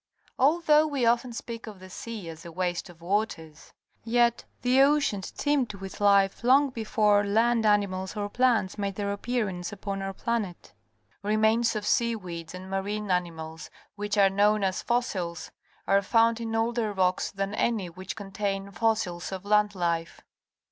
—Although 0.39 0.87
we 0.87 1.05
often 1.05 1.31
speak 1.31 1.67
of 1.67 1.79
the 1.79 1.87
sea 1.91 2.27
as 2.27 2.43
a 2.43 2.51
'waste 2.51 2.89
of 2.89 3.03
waters," 3.03 3.71
yet 4.03 4.45
the 4.63 4.81
ocean 4.81 5.21
teemed 5.21 5.75
with 5.75 5.97
hfe 5.99 6.43
long 6.43 6.71
before 6.71 7.23
land 7.23 7.67
animals 7.67 8.17
or 8.17 8.27
plants 8.27 8.79
made 8.79 8.95
their 8.95 9.11
appearance 9.13 9.71
upon 9.71 10.01
our 10.01 10.11
planet. 10.13 10.73
Remains 11.21 11.75
of 11.75 11.85
sea 11.85 12.15
weeds 12.15 12.55
and 12.55 12.67
marine 12.67 13.11
animals, 13.11 13.69
which 13.93 14.17
are 14.17 14.31
known 14.31 14.63
as 14.63 14.81
fossils, 14.81 15.51
are 15.87 16.01
found 16.01 16.41
in 16.41 16.55
older 16.55 16.91
rocks 16.93 17.29
than 17.29 17.53
any 17.53 17.87
which 17.87 18.15
contain 18.15 18.71
fossils 18.71 19.31
of 19.31 19.45
land 19.45 19.75
life. 19.75 20.21